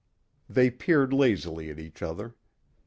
[0.49, 2.33] They peered lazily at each other.